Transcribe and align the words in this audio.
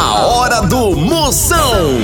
A 0.00 0.24
hora 0.24 0.62
do 0.62 0.96
Moção. 0.96 1.98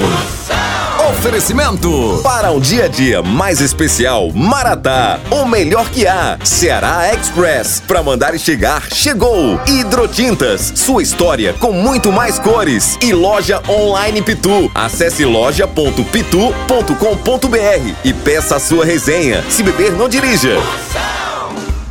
Oferecimento 1.09 2.21
para 2.23 2.53
um 2.53 2.61
dia 2.61 2.85
a 2.85 2.89
dia 2.89 3.23
mais 3.23 3.63
especial, 3.63 4.31
Maratá, 4.35 5.19
o 5.31 5.47
melhor 5.47 5.89
que 5.89 6.07
há. 6.07 6.37
Ceará 6.45 7.15
Express, 7.15 7.83
para 7.89 8.03
mandar 8.03 8.35
e 8.35 8.39
chegar, 8.39 8.83
chegou. 8.93 9.59
Hidrotintas, 9.67 10.75
sua 10.77 11.03
história 11.03 11.55
com 11.55 11.73
muito 11.73 12.13
mais 12.13 12.39
cores. 12.39 12.99
E 13.01 13.15
loja 13.15 13.63
online 13.67 14.21
Pitu. 14.21 14.71
Acesse 14.75 15.25
loja.pitu.com.br 15.25 17.95
e 18.05 18.13
peça 18.13 18.57
a 18.57 18.61
sua 18.61 18.85
resenha. 18.85 19.43
Se 19.49 19.63
beber, 19.63 19.93
não 19.93 20.07
dirija. 20.07 20.59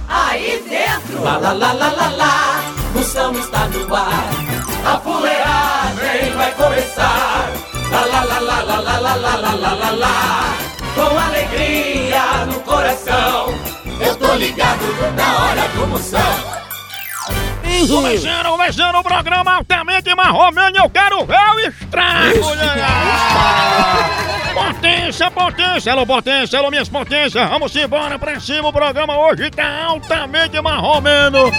Aí 0.08 0.64
dentro, 0.70 1.24
lá 1.24 1.38
lá 1.38 1.52
lá 1.52 1.74
lá 1.74 1.92
lá 1.92 2.10
lá, 2.10 2.64
Moção 2.94 3.34
está 3.40 3.68
no 3.70 3.96
ar. 3.96 4.30
A 4.86 4.98
vai 4.98 5.35
começar. 6.76 7.54
Lá 7.92 8.06
lá 8.06 8.24
lá 8.24 8.40
lá 8.40 8.62
lá 8.62 8.80
lá 8.80 9.00
lá 9.00 9.16
lá 9.16 9.36
lá 9.36 9.54
lá 9.54 9.74
lá 9.74 9.92
lá. 9.92 10.58
Com 10.94 11.18
alegria 11.18 12.46
no 12.48 12.60
coração, 12.62 13.54
eu 14.00 14.16
tô 14.16 14.34
ligado 14.36 14.86
na 15.16 15.44
hora 15.44 15.68
do 15.70 15.88
Moção. 15.88 16.56
Começando, 17.88 18.46
começando 18.48 18.96
o 18.96 19.04
programa 19.04 19.56
altamente 19.56 20.16
marromeno, 20.16 20.78
eu 20.78 20.90
quero 20.90 21.26
ver 21.26 21.56
o 21.56 21.60
estrago! 21.60 22.40
Potência, 24.54 25.30
potência, 25.30 25.92
alô 25.92 26.06
potência, 26.06 26.58
alô 26.58 26.72
minhas 26.72 26.88
potências, 26.88 27.50
vamos 27.50 27.76
embora 27.76 28.18
pra 28.18 28.40
cima, 28.40 28.70
o 28.70 28.74
programa 28.74 29.18
hoje 29.18 29.52
tá 29.52 29.86
altamente 29.88 30.60
marromeno! 30.62 31.52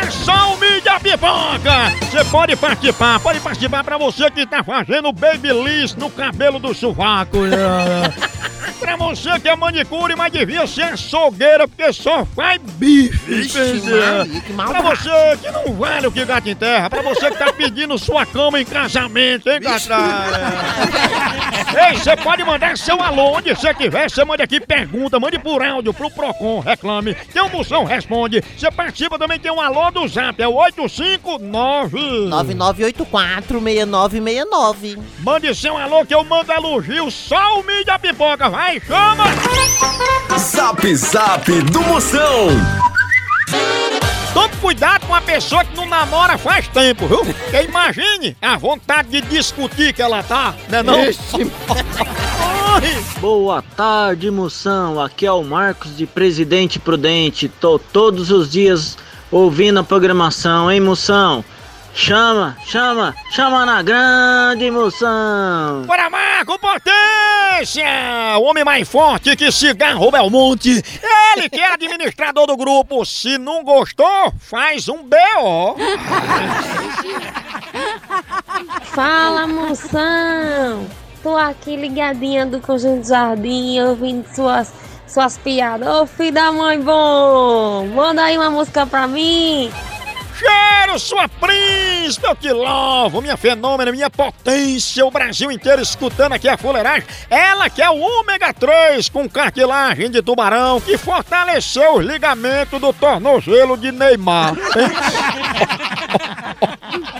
É 0.00 0.10
só 0.10 0.54
o 0.54 0.58
mídia 0.58 0.98
pipoca! 1.00 1.90
Você 2.00 2.24
pode 2.24 2.56
participar, 2.56 3.20
pode 3.20 3.40
participar 3.40 3.84
pra 3.84 3.98
você 3.98 4.30
que 4.30 4.46
tá 4.46 4.62
fazendo 4.64 5.12
babyliss 5.12 5.94
no 5.94 6.10
cabelo 6.10 6.58
do 6.58 6.74
sovaco! 6.74 7.38
Pra 8.78 8.96
você 8.96 9.38
que 9.38 9.48
é 9.48 9.54
manicure, 9.54 10.16
mas 10.16 10.32
devia 10.32 10.66
ser 10.66 10.82
açougueira, 10.82 11.68
porque 11.68 11.92
só 11.92 12.24
faz 12.24 12.60
bife. 12.60 13.32
entendeu? 13.58 14.42
Pra 14.56 14.80
você 14.82 15.36
que 15.40 15.50
não 15.52 15.72
vale 15.74 16.08
o 16.08 16.12
que 16.12 16.24
gato 16.24 16.48
em 16.48 16.54
terra, 16.56 16.90
pra 16.90 17.00
você 17.00 17.30
que 17.30 17.38
tá 17.38 17.52
pedindo 17.52 17.96
sua 17.96 18.26
cama 18.26 18.60
em 18.60 18.64
casamento, 18.64 19.48
hein, 19.48 19.60
gatada? 19.60 20.40
Ei, 21.74 21.96
você 21.96 22.14
pode 22.16 22.44
mandar 22.44 22.76
seu 22.76 23.02
alô 23.02 23.36
onde 23.36 23.54
você 23.54 23.72
quiser, 23.72 24.10
você 24.10 24.22
manda 24.24 24.44
aqui 24.44 24.60
pergunta, 24.60 25.18
mande 25.18 25.38
por 25.38 25.64
áudio 25.64 25.94
pro 25.94 26.10
Procon, 26.10 26.60
reclame. 26.60 27.14
Tem 27.14 27.42
um 27.42 27.48
moção, 27.48 27.84
responde. 27.84 28.44
Você 28.56 28.70
participa 28.70 29.18
também, 29.18 29.38
tem 29.38 29.50
um 29.50 29.60
alô 29.60 29.90
do 29.90 30.06
zap, 30.06 30.42
é 30.42 30.46
o 30.46 30.54
859... 30.54 32.28
99846969. 32.28 34.98
Mande 35.20 35.54
seu 35.54 35.74
alô 35.76 36.04
que 36.04 36.14
eu 36.14 36.24
mando 36.24 36.52
elogio, 36.52 37.10
só 37.10 37.58
o 37.58 37.64
mídia 37.64 37.98
pipoca, 37.98 38.50
vai, 38.50 38.78
chama! 38.80 39.24
Zap 40.38 40.94
Zap 40.94 41.50
do 41.62 41.80
Moção. 41.82 42.48
Tome 44.34 44.56
cuidado 44.56 45.06
com 45.06 45.14
a 45.14 45.20
pessoa 45.20 45.62
que 45.62 45.76
não 45.76 45.86
namora 45.86 46.38
faz 46.38 46.66
tempo, 46.68 47.06
viu? 47.06 47.18
Porque 47.24 47.62
imagine 47.62 48.34
a 48.40 48.56
vontade 48.56 49.10
de 49.10 49.20
discutir 49.22 49.92
que 49.92 50.00
ela 50.00 50.22
tá, 50.22 50.54
né 50.70 50.82
não? 50.82 50.96
Boa 53.20 53.62
tarde, 53.76 54.30
moção. 54.30 54.98
Aqui 54.98 55.26
é 55.26 55.32
o 55.32 55.44
Marcos 55.44 55.96
de 55.96 56.06
Presidente 56.06 56.78
Prudente. 56.78 57.46
Tô 57.46 57.78
todos 57.78 58.30
os 58.30 58.50
dias 58.50 58.96
ouvindo 59.30 59.80
a 59.80 59.84
programação, 59.84 60.70
hein, 60.72 60.80
moção? 60.80 61.44
Chama, 61.94 62.56
chama, 62.64 63.14
chama 63.32 63.66
na 63.66 63.82
grande, 63.82 64.70
moção. 64.70 65.82
Bora, 65.86 66.08
Marco, 66.08 66.58
O 68.38 68.42
homem 68.42 68.64
mais 68.64 68.88
forte 68.88 69.36
que 69.36 69.52
cigarro 69.52 70.10
Belmonte. 70.10 70.82
Ele 71.36 71.48
que 71.48 71.60
é 71.60 71.72
administrador 71.72 72.46
do 72.46 72.56
grupo. 72.56 73.04
Se 73.04 73.38
não 73.38 73.62
gostou, 73.62 74.32
faz 74.38 74.88
um 74.88 75.02
B.O. 75.04 75.76
Fala, 78.82 79.46
moção! 79.46 80.86
Tô 81.22 81.36
aqui 81.36 81.76
ligadinha 81.76 82.44
do 82.44 82.60
Conjunto 82.60 83.06
Jardim, 83.06 83.80
ouvindo 83.80 84.26
suas, 84.34 84.72
suas 85.06 85.38
piadas. 85.38 85.88
Ô 85.88 86.06
filho 86.06 86.32
da 86.32 86.50
mãe 86.50 86.80
bom! 86.80 87.86
Manda 87.94 88.24
aí 88.24 88.36
uma 88.36 88.50
música 88.50 88.84
pra 88.86 89.06
mim! 89.06 89.70
Cheiro, 90.42 90.98
sua 90.98 91.28
príncipe, 91.28 92.26
eu 92.26 92.34
te 92.34 92.50
louvo, 92.50 93.22
minha 93.22 93.36
fenômena, 93.36 93.92
minha 93.92 94.10
potência, 94.10 95.06
o 95.06 95.10
Brasil 95.10 95.52
inteiro 95.52 95.80
escutando 95.80 96.32
aqui 96.32 96.48
a 96.48 96.58
fuleiragem. 96.58 97.06
Ela 97.30 97.70
que 97.70 97.80
é 97.80 97.88
o 97.88 97.98
ômega 97.98 98.52
3 98.52 99.08
com 99.08 99.28
cartilagem 99.28 100.10
de 100.10 100.20
tubarão 100.20 100.80
que 100.80 100.98
fortaleceu 100.98 101.94
os 101.96 102.04
ligamentos 102.04 102.80
do 102.80 102.92
tornozelo 102.92 103.76
de 103.76 103.92
Neymar. 103.92 104.56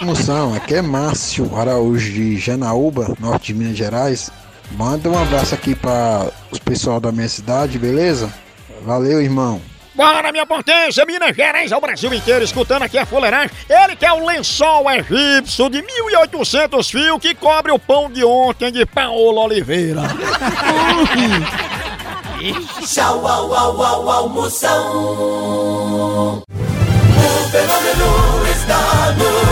Moção, 0.02 0.54
aqui 0.54 0.74
é 0.74 0.82
Márcio 0.82 1.56
Araújo 1.56 2.12
de 2.12 2.36
Janaúba, 2.36 3.14
norte 3.20 3.52
de 3.52 3.54
Minas 3.54 3.76
Gerais. 3.76 4.32
Manda 4.72 5.08
um 5.08 5.16
abraço 5.16 5.54
aqui 5.54 5.76
para 5.76 6.28
os 6.50 6.58
pessoal 6.58 6.98
da 6.98 7.12
minha 7.12 7.28
cidade, 7.28 7.78
beleza? 7.78 8.32
Valeu, 8.84 9.22
irmão. 9.22 9.60
Bora, 9.94 10.32
minha 10.32 10.46
potência, 10.46 11.04
Minas 11.04 11.36
Gerais 11.36 11.70
ao 11.70 11.80
Brasil 11.80 12.12
inteiro, 12.14 12.42
escutando 12.42 12.82
aqui 12.82 12.96
a 12.96 13.04
fuleiragem. 13.04 13.50
Ele 13.68 13.94
que 13.94 14.06
é 14.06 14.12
o 14.12 14.24
lençol 14.24 14.90
egípcio 14.90 15.68
de 15.68 15.82
1.800 15.82 16.90
fios 16.90 17.20
que 17.20 17.34
cobre 17.34 17.72
o 17.72 17.78
pão 17.78 18.10
de 18.10 18.24
ontem 18.24 18.72
de 18.72 18.86
Paulo 18.86 19.38
Oliveira. 19.38 20.02
Tchau, 22.86 23.26
au, 23.26 23.54
au, 23.54 23.82
au, 23.82 24.10
au, 24.10 24.28
Moção. 24.30 26.38
O 26.38 26.42
fenômeno 27.50 28.46
está 28.50 29.12
no 29.12 29.51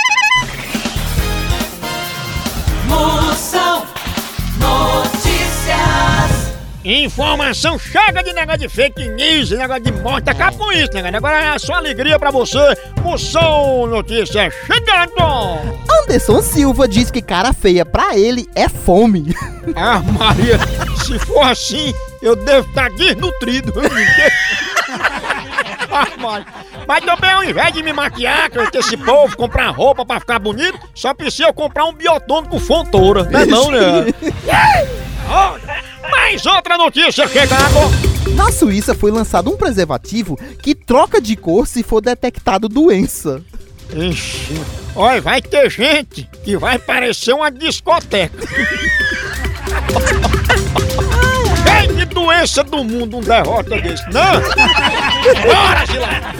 Informação 6.83 7.77
chega 7.77 8.23
de 8.23 8.33
negócio 8.33 8.61
de 8.61 8.69
fake 8.69 9.07
news, 9.09 9.51
negócio 9.51 9.83
de 9.83 9.91
morte, 9.91 10.29
acaba 10.31 10.57
com 10.57 10.71
isso, 10.71 10.91
negócio. 10.93 11.17
Agora 11.17 11.55
é 11.55 11.59
só 11.59 11.73
alegria 11.73 12.17
pra 12.17 12.31
você. 12.31 12.57
Moção 13.03 13.85
Notícias 13.85 14.53
chegando! 14.65 15.77
Anderson 16.03 16.41
Silva 16.41 16.87
diz 16.87 17.11
que 17.11 17.21
cara 17.21 17.53
feia 17.53 17.85
pra 17.85 18.17
ele 18.17 18.47
é 18.55 18.67
fome. 18.67 19.35
Ah, 19.75 19.99
Maria, 19.99 20.57
se 21.05 21.19
for 21.19 21.43
assim, 21.43 21.93
eu 22.19 22.35
devo 22.35 22.67
estar 22.67 22.89
desnutrido. 22.89 23.71
Ah, 25.93 26.07
Maria. 26.17 26.47
Mas 26.87 27.03
também 27.03 27.29
ao 27.29 27.43
invés 27.43 27.73
de 27.73 27.83
me 27.83 27.93
maquiar, 27.93 28.49
que 28.49 28.77
esse 28.77 28.97
povo 28.97 29.35
comprar 29.35 29.69
roupa 29.69 30.05
pra 30.05 30.19
ficar 30.19 30.39
bonito, 30.39 30.79
só 30.95 31.13
precisa 31.13 31.49
eu 31.49 31.53
comprar 31.53 31.85
um 31.85 31.93
biotônico 31.93 32.57
fontoura. 32.59 33.25
Não 33.25 33.39
é 33.39 33.45
não, 33.45 33.71
né? 33.71 34.05
Mais 36.11 36.45
outra 36.45 36.77
notícia 36.77 37.27
chegando. 37.27 38.11
Na 38.35 38.51
Suíça 38.51 38.93
foi 38.93 39.11
lançado 39.11 39.49
um 39.49 39.57
preservativo 39.57 40.37
que 40.61 40.73
troca 40.75 41.19
de 41.21 41.35
cor 41.35 41.67
se 41.67 41.83
for 41.83 42.01
detectado 42.01 42.69
doença. 42.69 43.41
Ixi. 43.93 44.61
Olha, 44.95 45.21
vai 45.21 45.41
ter 45.41 45.69
gente 45.69 46.29
que 46.43 46.55
vai 46.57 46.77
parecer 46.77 47.33
uma 47.33 47.51
discoteca. 47.51 48.47
Quem 51.63 51.95
de 51.95 52.05
doença 52.05 52.63
do 52.63 52.83
mundo 52.83 53.17
um 53.17 53.21
derrota 53.21 53.79
desse? 53.81 54.03
Não! 54.11 54.41
Bora, 55.43 55.85
Gilada! 55.85 56.31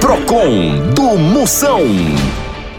Procon 0.00 0.90
do 0.94 1.18
Moção. 1.18 1.80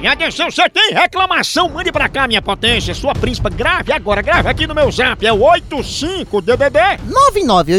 E 0.04 0.08
atenção, 0.08 0.52
você 0.52 0.68
tem 0.68 0.94
reclamação? 0.94 1.70
Mande 1.70 1.90
pra 1.90 2.10
cá, 2.10 2.28
minha 2.28 2.42
potência. 2.42 2.94
Sua 2.94 3.14
príncipa, 3.14 3.50
grave 3.50 3.94
agora, 3.94 4.22
grave 4.22 4.50
aqui 4.50 4.68
no 4.68 4.76
meu 4.76 4.92
zap. 4.92 5.26
É 5.26 5.32
o 5.32 5.40
85DDD. 5.40 7.00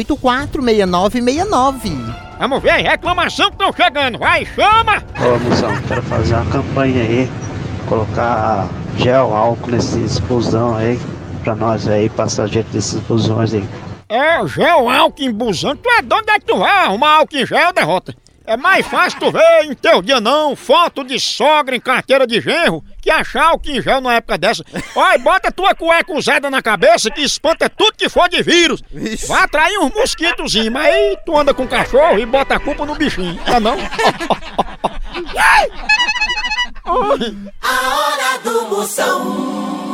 99846969. 0.09 2.15
Vamos 2.39 2.63
ver, 2.63 2.81
reclamação 2.81 3.51
que 3.51 3.63
estão 3.63 3.71
chegando. 3.75 4.19
Vai, 4.19 4.47
chama! 4.47 5.03
Ô 5.21 5.39
moção, 5.39 5.71
quero 5.87 6.03
fazer 6.05 6.35
uma 6.37 6.47
campanha 6.47 7.03
aí, 7.03 7.31
colocar 7.91 8.69
gel, 8.97 9.37
álcool 9.37 9.73
nesses 9.73 10.19
busão 10.21 10.79
aí, 10.79 10.99
pra 11.43 11.55
nós 11.55 11.87
aí, 11.87 12.09
passageiro 12.09 12.67
desses 12.73 13.01
busões 13.01 13.53
aí. 13.53 13.69
É, 14.09 14.49
gel 14.49 14.89
álcool 14.89 15.25
em 15.25 15.31
busão. 15.31 15.77
Tu 15.77 15.91
é 15.91 16.01
doido 16.01 16.23
onde 16.23 16.31
é 16.31 16.39
que 16.39 16.47
tu 16.47 16.57
vai 16.57 16.87
arrumar 16.87 17.17
álcool 17.17 17.37
em 17.37 17.45
gel, 17.45 17.71
derrota? 17.75 18.15
É 18.47 18.57
mais 18.57 18.87
fácil 18.87 19.19
tu 19.19 19.33
ver 19.33 19.65
em 19.65 19.75
teu 19.75 20.03
dia 20.03 20.21
não, 20.21 20.55
foto 20.55 21.03
de 21.03 21.19
sogra 21.19 21.75
em 21.75 21.81
carteira 21.81 22.27
de 22.27 22.41
genro, 22.41 22.85
que 23.01 23.11
achar 23.11 23.47
álcool 23.47 23.71
em 23.71 23.81
gel 23.81 24.03
numa 24.03 24.15
época 24.15 24.37
dessa. 24.37 24.63
Olha, 24.95 25.19
bota 25.19 25.51
tua 25.51 25.75
cueca 25.75 26.13
usada 26.13 26.51
na 26.51 26.61
cabeça 26.61 27.11
que 27.11 27.23
espanta 27.23 27.71
tudo 27.71 27.97
que 27.97 28.09
for 28.09 28.29
de 28.29 28.43
vírus. 28.43 28.83
Vai 29.27 29.43
atrair 29.45 29.79
uns 29.79 29.95
mosquitozinhos, 29.95 30.69
mas 30.69 30.87
aí 30.87 31.17
tu 31.25 31.37
anda 31.37 31.55
com 31.55 31.67
cachorro 31.67 32.19
e 32.19 32.27
bota 32.27 32.57
a 32.57 32.61
culpa 32.61 32.85
no 32.85 32.95
bichinho, 32.95 33.35
tá 33.45 33.59
não? 33.59 33.77
Ai! 35.39 35.69
A 36.87 37.97
hora 37.97 38.39
do 38.45 38.69
Moção. 38.69 39.94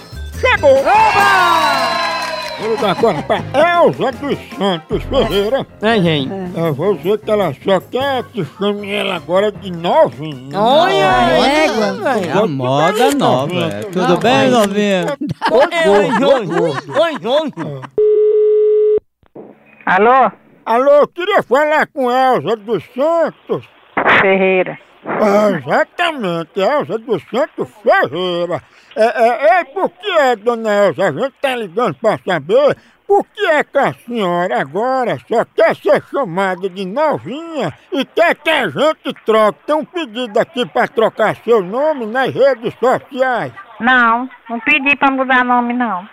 chegou! 0.41 0.75
Vou 2.59 2.71
ligar 2.75 2.91
agora 2.91 3.23
pra 3.23 3.37
Elza 3.37 4.11
dos 4.11 4.37
Santos 4.55 5.03
Ferreira. 5.05 5.65
É, 5.81 5.99
gente. 5.99 6.31
Eu 6.55 6.73
vou 6.75 6.93
dizer 6.95 7.17
que 7.19 7.31
ela 7.31 7.51
só 7.63 7.79
quer 7.79 8.23
que 8.25 8.45
chame 8.45 8.91
ela 8.93 9.15
agora 9.15 9.51
de 9.51 9.71
novinha. 9.71 10.59
Olha, 10.59 10.93
égua, 11.31 12.19
É 12.19 12.31
A 12.37 12.45
moda 12.47 13.11
nova. 13.15 13.53
é. 13.65 13.81
Tudo 13.85 14.17
bem, 14.19 14.49
novinha? 14.51 15.17
Oi, 15.51 15.89
Oi, 15.89 16.19
Jorge. 16.19 16.51
Oi, 16.91 17.17
Jorge. 17.19 17.53
Alô? 19.87 20.31
Alô, 20.63 20.91
eu 20.91 21.07
queria 21.07 21.41
falar 21.41 21.87
com 21.87 22.11
Elza 22.11 22.55
dos 22.57 22.83
Santos. 22.93 23.65
Ferreira. 24.21 24.77
Exatamente, 25.03 26.59
Elza 26.59 26.97
dos 26.99 27.23
Santos 27.23 27.69
Ferreira. 27.81 28.61
É, 28.95 29.03
é, 29.03 29.59
é, 29.59 29.63
por 29.63 29.89
que 29.89 30.09
é, 30.09 30.35
dona 30.35 30.87
Elza? 30.87 31.07
A 31.07 31.11
gente 31.11 31.33
tá 31.41 31.55
ligando 31.55 31.95
pra 31.95 32.19
saber 32.19 32.77
por 33.07 33.25
que 33.25 33.45
é 33.45 33.63
que 33.63 33.77
a 33.77 33.93
senhora 33.93 34.61
agora 34.61 35.17
só 35.27 35.43
quer 35.43 35.75
ser 35.75 36.03
chamada 36.03 36.69
de 36.69 36.85
novinha 36.85 37.73
e 37.91 38.05
quer 38.05 38.35
que 38.35 38.49
a 38.49 38.69
gente 38.69 39.13
troque. 39.25 39.59
Tem 39.65 39.75
um 39.75 39.85
pedido 39.85 40.39
aqui 40.39 40.65
pra 40.65 40.87
trocar 40.87 41.35
seu 41.37 41.61
nome 41.61 42.05
nas 42.05 42.33
redes 42.33 42.73
sociais. 42.79 43.51
Não, 43.79 44.29
não 44.49 44.59
pedi 44.59 44.95
pra 44.95 45.11
mudar 45.11 45.43
nome, 45.43 45.73
não. 45.73 46.07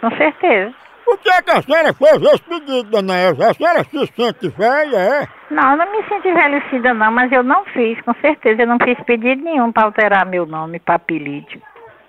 Com 0.00 0.10
certeza. 0.16 0.83
Por 1.04 1.18
que 1.18 1.30
é 1.30 1.42
que 1.42 1.50
a 1.50 1.62
senhora 1.62 1.92
fez 1.92 2.22
esse 2.22 2.42
pedido, 2.42 2.82
dona 2.90 3.18
Elza? 3.20 3.50
A 3.50 3.54
senhora 3.54 3.84
se 3.84 4.06
sente 4.14 4.48
velha, 4.48 4.96
é? 4.96 5.28
Não, 5.50 5.72
eu 5.72 5.76
não 5.76 5.92
me 5.92 6.02
sinto 6.08 6.26
envelhecida, 6.28 6.94
não, 6.94 7.12
mas 7.12 7.30
eu 7.30 7.42
não 7.42 7.64
fiz, 7.66 8.00
com 8.02 8.14
certeza. 8.14 8.62
Eu 8.62 8.66
não 8.66 8.78
fiz 8.82 8.98
pedido 9.04 9.42
nenhum 9.42 9.70
pra 9.70 9.84
alterar 9.84 10.24
meu 10.26 10.46
nome 10.46 10.80
pra 10.80 10.94
apelido. 10.94 11.60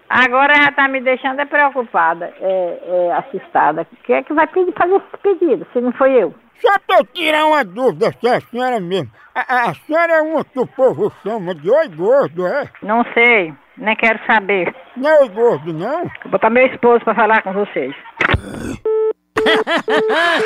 Agora 0.09 0.53
já 0.61 0.71
tá 0.71 0.87
me 0.87 1.01
deixando 1.01 1.39
é 1.41 1.45
preocupada, 1.45 2.31
é, 2.39 2.79
é, 2.83 3.13
assustada. 3.13 3.85
Quem 4.03 4.15
é 4.17 4.23
que 4.23 4.33
vai 4.33 4.47
pedir, 4.47 4.71
fazer 4.73 4.95
esse 4.95 5.17
pedido, 5.21 5.67
se 5.73 5.81
não 5.81 5.91
foi 5.93 6.13
eu? 6.13 6.33
Só 6.61 6.71
pra 6.87 6.99
eu 6.99 7.05
tirar 7.07 7.45
uma 7.47 7.65
dúvida 7.65 8.11
se 8.13 8.27
é 8.27 8.35
a 8.37 8.41
senhora 8.41 8.79
mesmo. 8.79 9.09
A, 9.33 9.39
a- 9.41 9.69
a 9.71 9.73
senhora 9.73 10.13
é 10.13 10.21
uma 10.21 10.45
que 10.45 10.59
o 10.59 10.67
povo 10.67 11.11
chama 11.23 11.53
de 11.55 11.69
oi 11.69 11.87
gordo, 11.89 12.45
é? 12.47 12.69
Não 12.83 13.03
sei, 13.13 13.51
nem 13.77 13.95
quero 13.95 14.19
saber. 14.25 14.73
Não 14.97 15.09
é 15.23 15.27
gordo, 15.27 15.73
não? 15.73 16.03
Vou 16.23 16.31
botar 16.31 16.49
meu 16.49 16.65
esposo 16.67 17.03
pra 17.03 17.15
falar 17.15 17.41
com 17.43 17.53
vocês. 17.53 17.93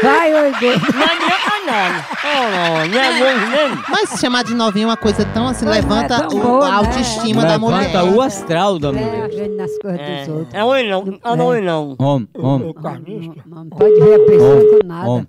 Vai, 0.04 0.34
oi, 0.34 0.52
Jorge. 0.54 0.94
Não 0.94 1.04
adianta 1.04 1.66
nada. 1.66 2.06
Oh, 2.26 2.88
não 2.88 3.00
é 3.02 3.14
mesmo? 3.14 3.84
Mas 3.88 4.10
se 4.10 4.18
chamar 4.20 4.44
de 4.44 4.54
novinha 4.54 4.86
é 4.86 4.88
uma 4.90 4.98
coisa 4.98 5.24
tão 5.34 5.48
assim, 5.48 5.66
Pois 5.66 5.78
é, 5.78 5.82
levanta 5.82 6.28
tão 6.28 6.38
o- 6.38 6.42
boa, 6.42 6.66
a 6.68 6.72
né? 6.72 6.76
autoestima 6.78 7.44
da 7.46 7.58
mulher. 7.58 7.88
Levanta 7.88 8.04
o 8.16 8.22
astral 8.22 8.78
da 8.80 8.92
mulher. 8.92 9.30
vendo 9.30 9.56
nas 9.56 9.78
coisas 9.78 10.00
É, 10.02 10.20
dos 10.26 10.28
outros. 10.30 10.54
é 10.54 10.64
oi 10.64 10.84
não. 10.90 11.20
Ah, 11.24 11.36
não, 11.36 11.46
oi 11.48 11.62
não. 11.62 11.96
Homem, 12.00 12.28
Ô, 12.36 12.74
carnista. 12.74 13.42
Não 13.46 13.70
pode 13.70 13.94
ver 14.02 14.16
a 14.16 14.26
pessoa 14.26 14.62
com 14.82 14.88
nada. 14.88 15.28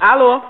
Alô? 0.00 0.42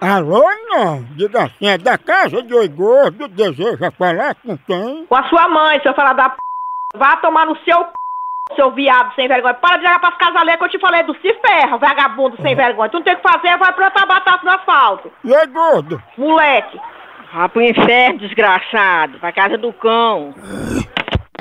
Alô, 0.00 0.44
não. 0.68 1.02
Diga 1.16 1.44
assim, 1.44 1.66
é 1.66 1.78
da 1.78 1.98
casa 1.98 2.42
de 2.42 2.54
oi 2.54 2.68
gordo, 2.68 3.28
deseja 3.28 3.90
falar 3.90 4.34
com 4.36 4.56
quem? 4.58 5.06
Com 5.06 5.16
a 5.16 5.28
sua 5.28 5.48
mãe, 5.48 5.80
se 5.80 5.88
eu 5.88 5.94
falar 5.94 6.12
da 6.12 6.30
p... 6.30 6.36
Vá 6.94 7.16
tomar 7.16 7.46
no 7.46 7.56
seu 7.64 7.84
p... 7.84 7.92
Seu 8.56 8.70
viado 8.72 9.14
sem 9.14 9.28
vergonha. 9.28 9.52
Para 9.54 9.76
de 9.76 9.84
jogar 9.84 10.00
pras 10.00 10.16
casaleiras 10.16 10.58
que 10.58 10.64
eu 10.64 10.70
te 10.70 10.80
falei 10.80 11.02
do 11.02 11.14
se 11.16 11.34
ferra, 11.34 11.76
vagabundo 11.76 12.40
sem 12.40 12.54
vergonha. 12.54 12.88
Tu 12.88 12.96
não 12.96 13.04
tem 13.04 13.12
o 13.12 13.16
que 13.18 13.22
fazer, 13.22 13.58
vai 13.58 13.72
plantar 13.74 14.06
batata 14.06 14.42
no 14.42 14.50
asfalto. 14.50 15.12
E 15.22 15.30
oi 15.30 15.46
gordo? 15.48 16.02
Moleque. 16.16 16.80
Vá 17.34 17.46
pro 17.48 17.60
inferno, 17.60 18.20
desgraçado. 18.20 19.18
Pra 19.18 19.32
casa 19.32 19.58
do 19.58 19.70
cão. 19.74 20.34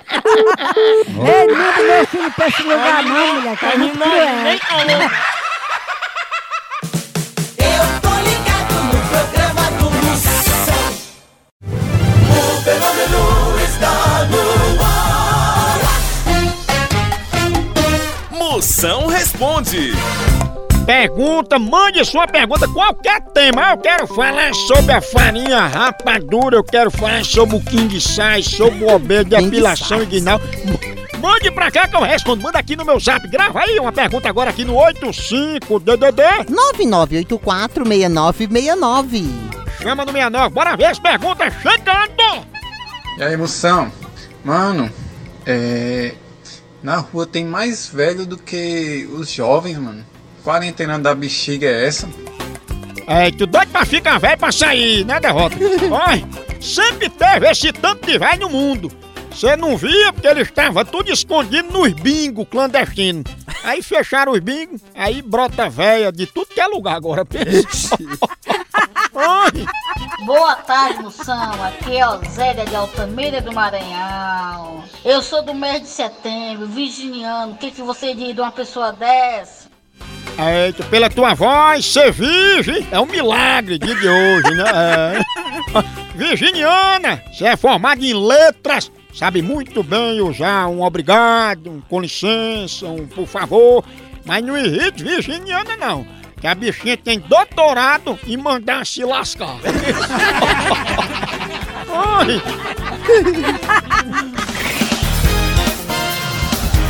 Ei, 0.08 1.48
não 1.48 1.86
meu 1.86 2.08
filho 2.08 2.32
pra 2.34 2.48
esse 2.48 2.64
lugar 2.64 3.04
não, 3.04 3.36
mulher, 3.36 3.58
que 3.58 3.66
é 3.66 3.78
muito 3.78 4.00
cruel. 4.00 5.10
Responde. 19.72 20.86
Pergunta, 20.86 21.60
mande 21.60 22.06
sua 22.06 22.26
pergunta, 22.28 22.66
qualquer 22.70 23.20
tema. 23.34 23.72
Eu 23.72 23.78
quero 23.78 24.08
falar 24.08 24.54
sobre 24.54 24.94
a 24.94 25.02
farinha 25.02 25.68
rapadura, 25.68 26.56
eu 26.58 26.64
quero 26.64 26.90
falar 26.90 27.26
sobre 27.26 27.58
o 27.58 27.62
king 27.62 28.00
size, 28.00 28.56
sobre 28.56 28.86
o 28.86 28.96
obê 28.96 29.24
de 29.26 29.36
King 29.36 29.50
depilação 29.50 29.98
size. 30.00 30.04
inguinal. 30.06 30.40
M- 30.66 30.98
Mande 31.20 31.50
pra 31.52 31.72
cá 31.72 31.88
que 31.88 31.96
eu 31.96 32.02
respondo. 32.04 32.44
Manda 32.44 32.60
aqui 32.60 32.76
no 32.76 32.86
meu 32.86 33.00
zap. 33.00 33.28
Grava 33.28 33.60
aí 33.62 33.80
uma 33.80 33.92
pergunta 33.92 34.30
agora 34.30 34.52
aqui 34.52 34.64
no 34.64 34.76
85DDD. 34.76 36.46
99846969. 36.78 39.26
Chama 39.82 40.06
no 40.06 40.12
69. 40.12 40.54
Bora 40.54 40.78
ver 40.78 40.86
as 40.86 41.00
perguntas 41.00 41.52
chegando. 41.62 42.46
E 43.18 43.24
aí, 43.24 43.36
moção? 43.36 43.92
Mano, 44.46 44.92
é. 45.46 46.14
Na 46.88 47.00
rua 47.00 47.28
tem 47.28 47.44
mais 47.44 47.88
velho 47.88 48.26
do 48.26 48.38
que 48.38 49.06
os 49.12 49.30
jovens, 49.30 49.78
mano. 49.78 50.06
Quarentena 50.42 50.98
da 50.98 51.14
bexiga 51.14 51.68
é 51.68 51.86
essa? 51.86 52.08
É, 53.06 53.30
tu 53.30 53.46
doido 53.46 53.70
pra 53.74 53.84
ficar 53.86 54.18
velho 54.18 54.38
pra 54.38 54.54
sair, 54.54 55.04
né, 55.04 55.20
derrota? 55.20 55.58
Olha, 55.92 56.26
sempre 56.62 57.10
teve 57.10 57.46
esse 57.50 57.74
tanto 57.74 58.08
de 58.08 58.18
velho 58.18 58.40
no 58.40 58.50
mundo. 58.50 58.90
Você 59.30 59.58
não 59.58 59.76
via 59.76 60.14
porque 60.14 60.28
ele 60.28 60.44
estava 60.44 60.86
tudo 60.86 61.12
escondido 61.12 61.74
nos 61.74 61.92
bingo 61.92 62.46
clandestinos. 62.46 63.30
Aí 63.66 63.84
fecharam 63.84 64.32
os 64.32 64.40
bingos, 64.40 64.80
aí 64.96 65.22
brota 65.22 65.70
véia 65.70 66.10
de 66.10 66.26
tudo 66.26 66.54
que 66.54 66.62
é 66.62 66.68
lugar 66.68 66.96
agora. 66.96 67.26
pensa. 67.28 67.98
Oi! 69.14 69.66
Boa 70.26 70.56
tarde, 70.56 71.02
Moção. 71.02 71.64
Aqui 71.64 71.98
é 71.98 72.08
Osélia 72.08 72.66
de 72.66 72.76
Altamira 72.76 73.42
do 73.42 73.54
Maranhão. 73.54 74.84
Eu 75.04 75.22
sou 75.22 75.42
do 75.42 75.54
mês 75.54 75.82
de 75.82 75.88
setembro, 75.88 76.68
virginiano. 76.68 77.54
O 77.54 77.58
que, 77.58 77.72
que 77.72 77.82
você 77.82 78.14
diz 78.14 78.34
de 78.36 78.42
uma 78.42 78.52
pessoa 78.52 78.92
dessa? 78.92 79.68
Eita, 80.38 80.84
pela 80.84 81.10
tua 81.10 81.34
voz, 81.34 81.84
ser 81.84 82.12
virgem 82.12 82.88
é 82.92 83.00
um 83.00 83.08
milagre 83.08 83.80
de 83.80 83.92
hoje, 83.92 84.52
né? 84.56 84.66
É. 84.76 85.98
Virginiana, 86.16 87.24
você 87.32 87.46
é 87.46 87.58
formada 87.58 88.04
em 88.04 88.14
letras, 88.14 88.92
sabe 89.14 89.42
muito 89.42 89.82
bem 89.84 90.22
usar 90.22 90.68
um 90.68 90.84
obrigado, 90.84 91.72
um 91.72 91.82
com 91.82 92.02
licença, 92.02 92.88
um 92.88 93.08
por 93.08 93.28
favor, 93.28 93.84
mas 94.26 94.44
não 94.44 94.58
irrite 94.58 95.04
virginiana 95.04 95.78
não, 95.78 96.06
que 96.40 96.48
a 96.48 96.54
bichinha 96.54 96.96
tem 96.96 97.20
doutorado 97.20 98.18
em 98.28 98.38
mandar 98.38 98.86
se 98.86 99.04
lascar. 99.04 99.58
Oi. 102.20 102.42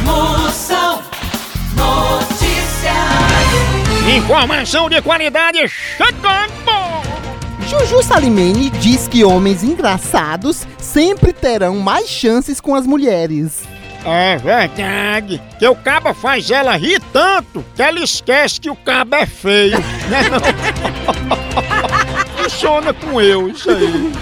Moção 0.03 1.01
Notícias. 1.75 2.97
Informação 4.17 4.89
de 4.89 5.01
qualidade 5.01 5.67
chegando! 5.67 6.57
Juju 7.67 8.01
Salimene 8.01 8.69
diz 8.69 9.07
que 9.07 9.23
homens 9.25 9.63
engraçados 9.63 10.65
sempre 10.77 11.33
terão 11.33 11.77
mais 11.79 12.07
chances 12.09 12.61
com 12.61 12.73
as 12.73 12.87
mulheres. 12.87 13.63
É 14.09 14.37
verdade, 14.37 15.41
que 15.59 15.67
o 15.67 15.75
caba 15.75 16.13
faz 16.13 16.49
ela 16.49 16.77
rir 16.77 17.01
tanto 17.11 17.65
que 17.75 17.81
ela 17.81 17.99
esquece 17.99 18.57
que 18.57 18.69
o 18.69 18.75
caba 18.75 19.17
é 19.17 19.25
feio, 19.25 19.77
né 20.07 20.21
não? 20.29 20.39
Funciona 22.41 22.93
com 22.93 23.19
eu, 23.21 23.49
isso 23.49 23.69
aí. 23.69 24.13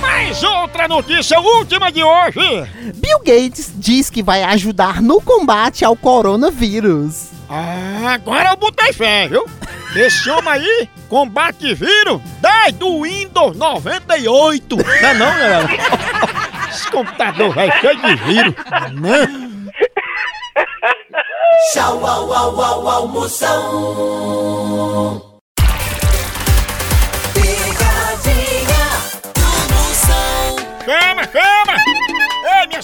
Mais 0.00 0.40
outra 0.44 0.86
notícia 0.86 1.40
última 1.40 1.90
de 1.90 2.00
hoje. 2.00 2.38
Bill 2.94 3.18
Gates 3.18 3.72
diz 3.74 4.08
que 4.08 4.22
vai 4.22 4.44
ajudar 4.44 5.02
no 5.02 5.20
combate 5.20 5.84
ao 5.84 5.96
coronavírus. 5.96 7.30
Ah, 7.50 8.12
agora 8.12 8.50
eu 8.50 8.56
botei 8.56 8.92
fé, 8.92 9.26
viu? 9.26 9.44
Esse 9.96 10.30
homem 10.30 10.52
aí 10.52 10.88
combate 11.08 11.74
vírus 11.74 12.20
desde 12.40 12.84
o 12.84 13.02
Windows 13.02 13.56
98. 13.56 14.76
Não 14.76 15.08
é 15.08 15.14
não, 15.14 15.26
galera? 15.26 15.68
Esse 16.88 16.96
computador 16.96 17.54
vai 17.54 17.70
cheio 17.80 18.00
de 18.00 18.14
vírus. 18.14 18.54
Não. 18.94 19.68
Tchau, 21.70 22.06
au, 22.06 22.32
au, 22.32 22.58
au, 22.60 22.88
au, 22.88 23.18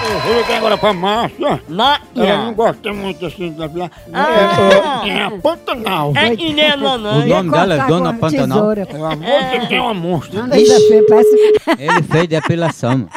Eu 0.00 0.20
vou 0.20 0.34
ligar 0.34 0.58
agora 0.58 0.78
pra 0.78 0.92
Márcia. 0.92 1.62
Na, 1.68 2.00
Ela 2.14 2.36
não 2.44 2.54
gosta 2.54 2.92
muito 2.92 3.26
assim 3.26 3.52
da 3.52 3.66
via. 3.66 3.90
Ah. 4.12 5.02
É, 5.04 5.08
é 5.08 5.22
a 5.24 5.30
Pantanal. 5.30 6.12
É 6.16 6.36
que 6.36 6.52
nem 6.52 6.70
a 6.70 6.76
mamãe. 6.76 7.24
O 7.24 7.28
nome 7.28 7.50
dela 7.50 7.74
é 7.74 7.86
Dona 7.86 8.14
Pantanal. 8.14 8.74
Pelo 8.86 9.04
amor 9.04 9.50
de 9.50 9.58
Deus, 9.58 9.70
é 9.72 9.80
uma 9.80 9.94
monstro. 9.94 10.40
Anda 10.40 10.54
aí, 10.54 10.64
Zé, 10.64 11.02
parece... 11.08 11.52
Ele 11.78 12.02
fez 12.02 12.28
depilação. 12.28 13.08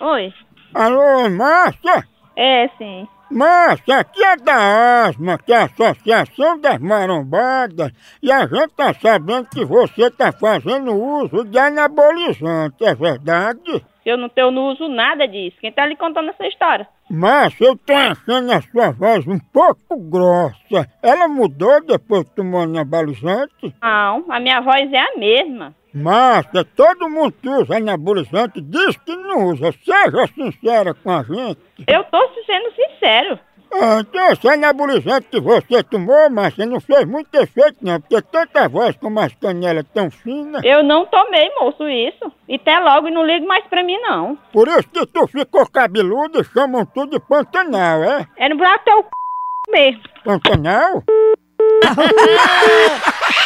Oi. 0.00 0.34
Alô, 0.74 1.30
Márcia? 1.30 2.06
É, 2.36 2.68
sim. 2.78 3.08
Márcia, 3.30 3.98
aqui 3.98 4.22
é 4.22 4.36
da 4.36 5.06
ASMA, 5.06 5.38
que 5.38 5.52
é 5.52 5.56
a 5.56 5.64
Associação 5.64 6.60
das 6.60 6.78
Marombadas, 6.78 7.92
e 8.22 8.30
a 8.30 8.40
gente 8.46 8.68
tá 8.76 8.92
sabendo 8.94 9.48
que 9.48 9.64
você 9.64 10.10
tá 10.10 10.30
fazendo 10.32 10.94
uso 10.94 11.44
de 11.44 11.58
anabolizante, 11.58 12.84
é 12.84 12.94
verdade? 12.94 13.84
Eu 14.04 14.18
não, 14.18 14.30
não 14.52 14.68
uso 14.72 14.86
nada 14.88 15.26
disso. 15.26 15.56
Quem 15.60 15.72
tá 15.72 15.86
lhe 15.86 15.96
contando 15.96 16.28
essa 16.28 16.46
história? 16.46 16.86
Márcia, 17.10 17.68
eu 17.68 17.76
tô 17.76 17.94
achando 17.94 18.52
a 18.52 18.60
sua 18.60 18.90
voz 18.90 19.26
um 19.26 19.38
pouco 19.38 19.96
grossa. 19.98 20.86
Ela 21.02 21.26
mudou 21.26 21.82
depois 21.84 22.24
que 22.24 22.36
tomou 22.36 22.62
anabolizante? 22.62 23.74
Não, 23.82 24.24
a 24.28 24.38
minha 24.38 24.60
voz 24.60 24.92
é 24.92 25.00
a 25.00 25.16
mesma. 25.16 25.74
Márcia, 25.94 26.64
todo 26.64 27.08
mundo 27.08 27.34
que 27.40 27.48
usa 27.48 27.76
anabolizante 27.76 28.60
diz 28.60 28.96
que 28.96 29.14
não 29.14 29.46
usa. 29.46 29.72
Seja 29.84 30.26
sincera 30.34 30.92
com 30.92 31.10
a 31.10 31.22
gente. 31.22 31.60
Eu 31.86 32.02
tô 32.04 32.18
sendo 32.44 32.72
sincero. 32.74 33.38
Ah, 33.72 33.98
então 34.00 34.32
esse 34.32 34.48
anabolizante 34.48 35.28
que 35.30 35.40
você 35.40 35.82
tomou, 35.84 36.30
Márcia, 36.30 36.66
não 36.66 36.80
fez 36.80 37.04
muito 37.04 37.34
efeito 37.34 37.78
não, 37.80 38.00
porque 38.00 38.20
tanta 38.22 38.68
voz 38.68 38.96
com 38.96 39.08
umas 39.08 39.34
canelas 39.34 39.84
tão 39.92 40.10
finas. 40.10 40.62
Eu 40.64 40.82
não 40.82 41.06
tomei, 41.06 41.50
moço, 41.60 41.88
isso. 41.88 42.32
E 42.48 42.56
até 42.56 42.78
logo, 42.78 43.08
e 43.08 43.10
não 43.10 43.24
ligo 43.24 43.46
mais 43.46 43.64
pra 43.66 43.82
mim, 43.82 43.98
não. 43.98 44.36
Por 44.52 44.68
isso 44.68 44.88
que 44.88 45.06
tu 45.06 45.26
ficou 45.28 45.68
cabeludo 45.68 46.40
e 46.40 46.44
chamam 46.44 46.84
tudo 46.86 47.12
de 47.12 47.20
Pantanal, 47.20 48.02
é? 48.02 48.26
É 48.36 48.48
no 48.48 48.56
buraco 48.56 48.84
teu 48.84 48.98
c... 49.02 49.72
mesmo. 49.72 50.02
Pantanal? 50.24 51.02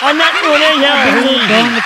A 0.03 0.15
natureza 0.15 0.87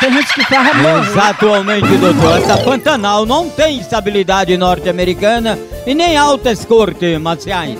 Tem 0.00 0.12
gente 0.12 0.34
que 0.34 0.54
amor. 0.54 0.98
Exatamente, 1.04 1.96
doutor. 1.96 2.38
Essa 2.38 2.62
Pantanal 2.62 3.24
não 3.24 3.48
tem 3.48 3.78
estabilidade 3.78 4.56
norte-americana 4.56 5.58
e 5.86 5.94
nem 5.94 6.16
altas 6.16 6.64
cortes 6.64 7.18
marciais. 7.18 7.78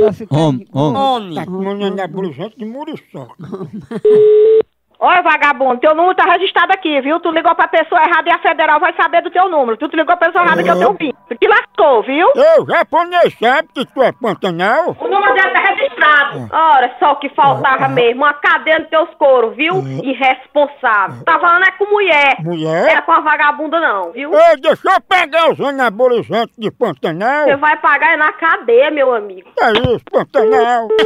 Pra 0.00 0.12
ficar 0.12 0.36
Homem, 0.36 0.66
homem. 0.72 1.02
Homem. 1.02 1.34
Tá 1.34 1.44
tomando 1.44 1.84
anabolizante 1.84 2.56
de 2.56 2.64
muriçoca. 2.64 3.34
Oi, 5.00 5.22
vagabundo, 5.22 5.78
teu 5.78 5.94
número 5.94 6.16
tá 6.16 6.24
registrado 6.24 6.72
aqui, 6.72 7.00
viu? 7.00 7.20
Tu 7.20 7.30
ligou 7.30 7.54
pra 7.54 7.68
pessoa 7.68 8.02
errada 8.02 8.28
e 8.28 8.32
a 8.32 8.38
federal 8.40 8.80
vai 8.80 8.92
saber 8.96 9.22
do 9.22 9.30
teu 9.30 9.48
número. 9.48 9.76
Tu, 9.76 9.88
tu 9.88 9.96
ligou 9.96 10.16
pra 10.16 10.26
pessoa 10.26 10.44
errada 10.44 10.60
que 10.60 10.68
eu 10.68 10.76
tenho 10.76 10.94
PIN. 10.94 11.12
Tu 11.28 11.36
te 11.36 11.46
lascou, 11.46 12.02
viu? 12.02 12.26
Eu, 12.34 12.66
japonês, 12.66 13.32
sabe 13.38 13.68
que 13.72 13.86
tu 13.86 14.02
é 14.02 14.10
Pantanal? 14.10 14.96
O 14.98 15.06
número 15.06 15.34
dele 15.34 15.50
tá 15.50 15.60
registrado. 15.98 16.48
Ora, 16.50 16.96
só 16.98 17.12
o 17.12 17.16
que 17.16 17.28
faltava 17.30 17.88
mesmo. 17.88 18.22
Uma 18.22 18.34
cadeia 18.34 18.78
nos 18.78 18.88
teus 18.88 19.10
coros, 19.14 19.56
viu? 19.56 19.76
Irresponsável. 20.02 21.24
Tá 21.24 21.38
falando 21.38 21.64
é 21.64 21.70
com 21.72 21.90
mulher. 21.90 22.36
Mulher? 22.40 22.96
É 22.96 23.00
com 23.00 23.12
a 23.12 23.20
vagabunda 23.20 23.80
não, 23.80 24.12
viu? 24.12 24.32
Ei, 24.34 24.56
deixa 24.60 24.82
eu 24.90 25.00
pegar 25.00 25.50
os 25.50 25.60
anabolizantes 25.60 26.54
de 26.56 26.70
Pantanal. 26.70 27.44
Você 27.44 27.56
vai 27.56 27.76
pagar 27.78 28.14
é 28.14 28.16
na 28.16 28.32
cadeia, 28.32 28.90
meu 28.90 29.14
amigo. 29.14 29.48
É 29.60 29.72
isso, 29.72 30.04
Pantanal. 30.10 30.88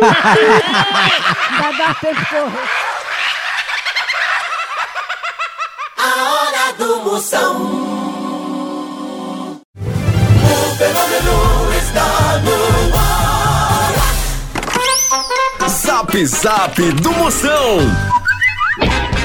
Vai 1.60 1.76
dar 1.76 2.00
tempo 2.00 2.20
correr. 2.28 2.68
A 5.98 6.32
hora 6.32 6.72
do 6.78 6.96
Moção. 7.04 7.56
O 9.76 10.76
fenômeno 10.76 11.72
está 11.76 12.38
no 12.38 12.61
Zap 15.72 16.14
Zap 16.26 16.92
do 17.00 17.12
Moção. 17.12 18.21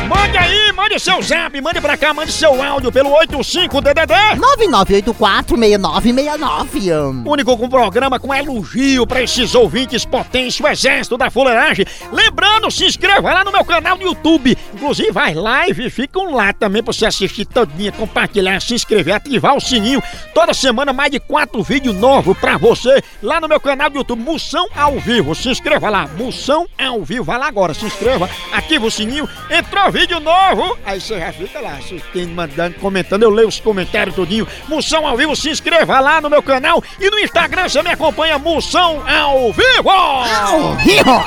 Mande 0.07 0.37
aí, 0.37 0.71
mande 0.71 0.97
seu 0.99 1.21
zap, 1.21 1.59
mande 1.59 1.81
pra 1.81 1.97
cá, 1.97 2.13
mande 2.13 2.31
seu 2.31 2.63
áudio 2.63 2.93
pelo 2.93 3.09
85DDD. 3.09 4.37
99846969. 4.63 7.25
Único 7.25 7.57
com 7.57 7.67
programa 7.67 8.17
com 8.17 8.33
elogio 8.33 9.05
pra 9.05 9.21
esses 9.21 9.53
ouvintes 9.53 10.05
potentes, 10.05 10.57
o 10.61 10.67
exército 10.67 11.17
da 11.17 11.29
fuleiragem. 11.29 11.85
Lembrando, 12.11 12.71
se 12.71 12.85
inscreva 12.85 13.33
lá 13.33 13.43
no 13.43 13.51
meu 13.51 13.65
canal 13.65 13.97
do 13.97 14.05
YouTube. 14.05 14.57
Inclusive, 14.73 15.11
as 15.13 15.35
lives 15.67 15.93
ficam 15.93 16.33
lá 16.33 16.53
também 16.53 16.81
pra 16.81 16.93
você 16.93 17.05
assistir 17.05 17.43
todinha, 17.45 17.91
compartilhar, 17.91 18.61
se 18.61 18.75
inscrever, 18.75 19.15
ativar 19.15 19.57
o 19.57 19.61
sininho. 19.61 20.01
Toda 20.33 20.53
semana 20.53 20.93
mais 20.93 21.11
de 21.11 21.19
quatro 21.19 21.61
vídeos 21.61 21.95
novos 21.95 22.37
pra 22.37 22.55
você 22.57 23.03
lá 23.21 23.41
no 23.41 23.49
meu 23.49 23.59
canal 23.59 23.89
do 23.89 23.97
YouTube, 23.97 24.23
Moção 24.23 24.69
ao 24.73 24.97
Vivo. 24.99 25.35
Se 25.35 25.49
inscreva 25.49 25.89
lá, 25.89 26.07
Moção 26.17 26.65
ao 26.77 27.03
Vivo. 27.03 27.25
Vai 27.25 27.37
lá 27.37 27.47
agora, 27.47 27.73
se 27.73 27.85
inscreva, 27.85 28.29
ativa 28.53 28.85
o 28.85 28.91
sininho. 28.91 29.27
Entrou 29.49 29.91
vídeo 29.97 30.19
novo, 30.19 30.77
aí 30.85 31.01
você 31.01 31.17
já 31.17 31.33
fica 31.33 31.59
lá 31.59 31.71
assistindo, 31.71 32.31
mandando, 32.31 32.75
comentando. 32.75 33.23
Eu 33.23 33.31
leio 33.31 33.47
os 33.47 33.59
comentários 33.59 34.15
tudinho. 34.15 34.47
Moção 34.67 35.07
ao 35.07 35.17
Vivo, 35.17 35.35
se 35.35 35.49
inscreva 35.49 35.99
lá 35.99 36.21
no 36.21 36.29
meu 36.29 36.43
canal. 36.43 36.83
E 36.99 37.09
no 37.09 37.17
Instagram 37.17 37.67
você 37.67 37.81
me 37.81 37.89
acompanha, 37.89 38.37
Moção 38.37 39.01
ao 39.07 39.51
Vivo! 39.51 39.89
Ao 39.89 40.75
vivo! 40.75 41.23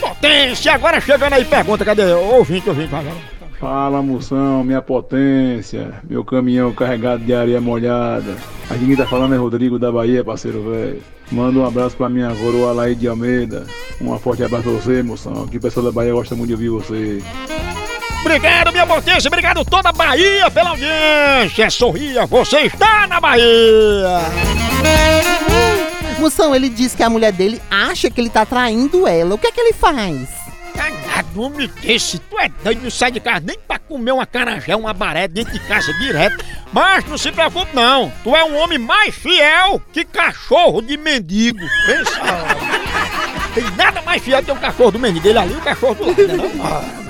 Potência! 0.00 0.74
Agora 0.74 1.00
chegando 1.00 1.34
aí, 1.34 1.44
pergunta, 1.44 1.84
cadê? 1.84 2.02
Ouvinte, 2.12 2.68
ouvinte, 2.68 2.88
vai. 2.88 3.04
Fala 3.60 4.02
moção, 4.02 4.64
minha 4.64 4.82
potência, 4.82 5.94
meu 6.02 6.24
caminhão 6.24 6.72
carregado 6.72 7.24
de 7.24 7.32
areia 7.32 7.60
molhada. 7.60 8.36
Aqui 8.68 8.86
quem 8.86 8.96
tá 8.96 9.06
falando 9.06 9.34
é 9.34 9.38
Rodrigo 9.38 9.78
da 9.78 9.92
Bahia, 9.92 10.24
parceiro 10.24 10.68
velho. 10.68 11.00
Manda 11.30 11.60
um 11.60 11.64
abraço 11.64 11.96
pra 11.96 12.08
minha 12.08 12.34
coroa 12.34 12.72
Laí 12.72 12.96
de 12.96 13.06
Almeida. 13.06 13.64
Um 14.00 14.18
forte 14.18 14.42
abraço 14.42 14.64
pra 14.64 14.72
você, 14.72 15.02
moção. 15.02 15.46
Que 15.46 15.58
o 15.58 15.60
pessoal 15.60 15.86
da 15.86 15.92
Bahia 15.92 16.12
gosta 16.12 16.34
muito 16.34 16.48
de 16.48 16.54
ouvir 16.54 16.68
você. 16.68 17.22
Obrigado, 18.24 18.72
minha 18.72 18.86
potência, 18.86 19.28
obrigado 19.28 19.62
toda 19.66 19.90
a 19.90 19.92
Bahia 19.92 20.50
pela 20.50 20.70
audiência. 20.70 21.68
Sorria, 21.68 22.24
você 22.24 22.60
está 22.60 23.06
na 23.06 23.20
Bahia. 23.20 23.44
Moção, 26.18 26.54
ele 26.54 26.70
diz 26.70 26.94
que 26.94 27.02
a 27.02 27.10
mulher 27.10 27.32
dele 27.32 27.60
acha 27.70 28.08
que 28.08 28.18
ele 28.18 28.30
tá 28.30 28.46
traindo 28.46 29.06
ela. 29.06 29.34
O 29.34 29.38
que 29.38 29.48
é 29.48 29.52
que 29.52 29.60
ele 29.60 29.74
faz? 29.74 30.26
Cagado, 30.74 31.42
homem 31.42 31.70
desse, 31.82 32.18
tu 32.18 32.40
é 32.40 32.48
doido, 32.48 32.82
não 32.84 32.90
sai 32.90 33.12
de 33.12 33.20
casa 33.20 33.44
nem 33.46 33.58
pra 33.58 33.78
comer 33.78 34.12
uma 34.12 34.24
carajé, 34.24 34.74
uma 34.74 34.94
baré 34.94 35.28
dentro 35.28 35.52
de 35.52 35.60
casa 35.60 35.92
direto. 35.92 36.42
Mas 36.72 37.04
não 37.04 37.18
se 37.18 37.30
preocupe 37.30 37.76
não, 37.76 38.10
tu 38.24 38.34
é 38.34 38.42
um 38.42 38.56
homem 38.56 38.78
mais 38.78 39.14
fiel 39.14 39.80
que 39.92 40.02
cachorro 40.02 40.80
de 40.80 40.96
mendigo. 40.96 41.60
Pensa. 41.86 42.20
Tem 43.54 43.64
nada 43.76 44.00
mais 44.00 44.22
fiel 44.22 44.42
que 44.42 44.50
um 44.50 44.56
cachorro 44.56 44.92
do 44.92 44.98
mendigo. 44.98 45.28
Ele 45.28 45.38
ali, 45.38 45.54
o 45.54 45.60
cachorro 45.60 45.94
do 45.94 46.06
lado, 46.06 46.26
né? 46.26 46.36
não? 46.36 46.64
Ah, 46.64 47.03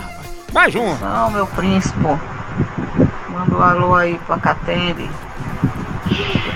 Mais 0.54 0.74
um. 0.74 0.94
Não, 0.98 1.30
meu 1.30 1.46
príncipe. 1.48 1.98
Manda 3.28 3.54
um 3.56 3.60
alô 3.62 3.94
aí 3.94 4.16
pra 4.26 4.38
Catende. 4.38 5.10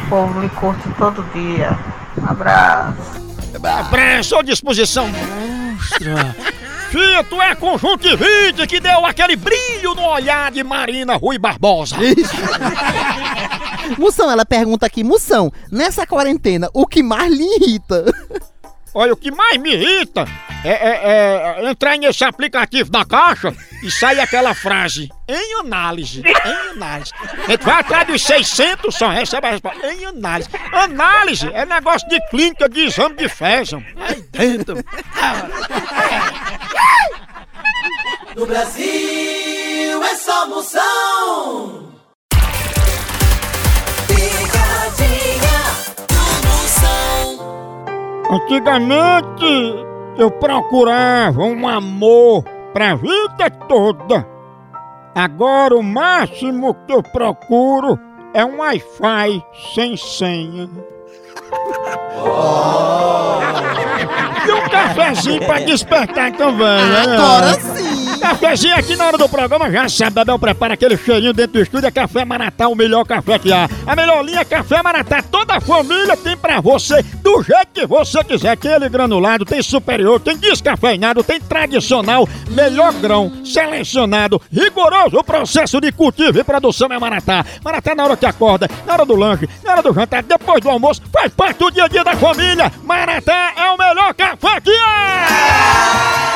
O 0.05 0.09
povo 0.09 0.39
me 0.41 0.49
curte 0.51 0.89
todo 0.97 1.23
dia. 1.35 1.77
Um 2.23 2.31
abraço. 2.31 3.29
Abraço 3.81 4.37
à 4.37 4.43
disposição 4.43 5.09
monstra. 5.09 6.37
Fia, 6.91 7.23
tu 7.25 7.43
é 7.43 7.55
conjuntivite 7.55 8.67
que 8.67 8.81
deu 8.81 9.05
aquele 9.05 9.37
brilho 9.37 9.95
no 9.95 10.03
olhar 10.07 10.51
de 10.53 10.63
Marina 10.63 11.17
Rui 11.17 11.37
Barbosa. 11.39 11.97
Moção, 13.99 14.31
ela 14.31 14.47
pergunta 14.47 14.87
aqui, 14.87 15.03
Moção, 15.05 15.53
nessa 15.71 16.07
quarentena, 16.07 16.71
o 16.73 16.87
que 16.87 17.03
mais 17.03 17.31
lhe 17.33 17.45
irrita? 17.57 18.05
Olha, 18.95 19.13
o 19.13 19.17
que 19.17 19.31
mais 19.31 19.59
me 19.61 19.75
irrita 19.75 20.25
é, 20.65 20.71
é- 20.71 21.61
é 21.67 21.71
entrar 21.71 21.97
nesse 21.99 22.25
aplicativo 22.25 22.91
da 22.91 23.05
caixa 23.05 23.55
e 23.83 23.91
sair 23.91 24.21
aquela 24.21 24.55
frase 24.55 25.09
em 25.27 25.61
análise. 25.61 26.23
Em 26.25 26.71
análise. 26.71 27.13
A 27.47 27.51
gente 27.51 27.65
vai 27.65 27.81
atrás 27.81 28.07
dos 28.07 28.23
600, 28.23 28.95
só 28.95 29.09
recebe 29.09 29.47
a 29.47 29.51
resposta. 29.51 29.87
Em 29.93 30.05
análise. 30.07 30.49
Análise 30.73 31.49
é 31.53 31.65
negócio 31.65 32.09
de 32.09 32.21
clínica 32.29 32.69
de 32.69 32.87
exame 32.87 33.17
de 33.17 33.29
fezes. 33.29 33.75
Aí 33.97 34.21
dentro. 34.33 34.77
No 38.37 38.47
Brasil 38.47 40.03
é 40.03 40.15
só 40.17 40.47
moção. 40.49 41.93
Picadinha 44.07 45.59
do 46.09 46.49
moção. 46.49 47.39
Antigamente 48.31 49.89
eu 50.19 50.31
procurava 50.31 51.43
um 51.43 51.69
amor 51.69 52.58
pra 52.79 52.95
vida 52.95 53.51
toda. 53.67 54.25
Agora 55.13 55.75
o 55.75 55.83
máximo 55.83 56.73
que 56.87 56.93
eu 56.93 57.03
procuro 57.03 57.99
é 58.33 58.45
um 58.45 58.59
Wi-Fi 58.59 59.43
sem 59.75 59.97
senha. 59.97 60.71
E 64.47 64.51
um 64.51 64.69
cafezinho 64.71 65.45
pra 65.45 65.59
despertar 65.59 66.33
também, 66.33 66.87
né? 66.87 67.03
Agora 67.03 67.53
sim! 67.55 67.78
Cafezinho 68.29 68.75
aqui 68.75 68.95
na 68.95 69.07
hora 69.07 69.17
do 69.17 69.27
programa, 69.27 69.71
já 69.71 69.89
sabe, 69.89 70.17
Bebel 70.17 70.39
prepara 70.39 70.75
aquele 70.75 70.99
cheirinho 70.99 71.33
dentro 71.33 71.55
do 71.55 71.63
estúdio, 71.63 71.87
é 71.87 71.91
Café 71.91 72.27
Maratá, 72.27 72.69
o 72.69 72.75
melhor 72.75 73.03
café 73.07 73.39
que 73.39 73.51
há. 73.51 73.67
A 73.87 73.97
melhor 73.97 74.23
linha 74.23 74.41
é 74.41 74.45
Café 74.45 74.83
Maratá, 74.83 75.23
toda 75.23 75.55
a 75.55 75.61
família 75.63 76.15
tem 76.15 76.37
pra 76.37 76.61
você, 76.61 77.03
do 77.23 77.43
jeito 77.43 77.69
que 77.73 77.87
você 77.87 78.23
quiser. 78.23 78.55
Tem 78.59 78.71
ele 78.71 78.87
granulado, 78.91 79.47
tem 79.47 79.63
superior, 79.63 80.21
tem 80.21 80.37
descafeinado, 80.37 81.25
tem 81.25 81.41
tradicional, 81.41 82.29
melhor 82.51 82.93
grão, 82.93 83.33
selecionado, 83.43 84.43
rigoroso 84.53 85.17
o 85.17 85.25
processo 85.25 85.81
de 85.81 85.91
cultivo 85.91 86.39
e 86.39 86.45
produção 86.45 86.93
é 86.93 86.99
Maratá. 86.99 87.47
Maratá 87.65 87.95
na 87.95 88.05
hora 88.05 88.17
que 88.17 88.27
acorda, 88.27 88.69
na 88.87 88.93
hora 88.93 89.07
do 89.07 89.17
lanche, 89.17 89.49
na 89.65 89.73
hora 89.73 89.83
do 89.83 89.95
jantar, 89.95 90.23
depois 90.23 90.61
do 90.61 90.69
almoço, 90.69 91.01
faz 91.11 91.33
parte 91.33 91.61
do 91.61 91.71
dia 91.71 91.85
a 91.85 91.89
dia 91.89 92.05
da 92.05 92.15
família. 92.15 92.71
Maratá 92.85 93.55
é 93.57 93.71
o 93.71 93.79
melhor 93.79 94.13
café 94.13 94.61
que 94.61 94.71
há! 94.71 96.28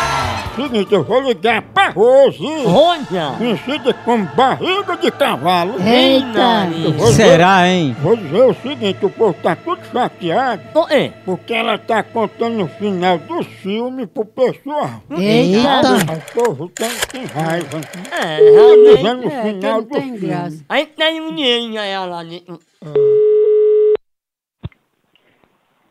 Seguinte, 0.55 0.93
eu 0.93 1.03
vou 1.03 1.21
ligar 1.23 1.63
pra 1.63 1.89
Rose. 1.89 2.45
Olha! 2.67 3.35
Conhecida 3.39 3.95
como 4.05 4.27
barriga 4.37 4.97
de 4.99 5.11
cavalo. 5.11 5.75
Eita! 5.81 6.69
Eu 6.85 6.93
vou 6.93 7.07
dizer- 7.09 7.25
Será, 7.31 7.67
hein? 7.69 7.97
Vou 8.03 8.17
dizer 8.17 8.43
o 8.43 8.55
seguinte, 8.55 9.05
o 9.07 9.09
povo 9.11 9.35
tá 9.43 9.57
tudo 9.57 9.81
chateado. 9.91 10.63
é? 10.91 11.09
Porque 11.25 11.55
ela 11.55 11.79
tá 11.79 12.03
contando 12.03 12.65
o 12.65 12.69
final 12.69 13.17
do 13.17 13.43
filme 13.43 14.07
pro 14.07 14.27
pessoal. 14.27 15.03
Eita! 15.17 15.95
O 16.13 16.45
povo 16.45 16.69
tem, 16.69 16.91
tem 17.11 17.25
raiva. 17.25 17.81
É, 18.11 18.37
Tá 18.37 18.97
dizendo 18.97 19.03
realmente. 19.03 19.27
o 19.27 19.33
É, 19.33 19.43
final 19.43 19.83
que 19.83 19.89
do 19.89 19.95
não 19.95 20.01
tem 20.01 20.03
filme. 20.19 20.19
graça. 20.27 20.65
Aí 20.69 20.87
tem 20.87 21.21
um 21.23 21.35
dinheirinho 21.35 21.81
aí 21.81 21.97
lá 22.07 22.23
dentro. 22.25 22.61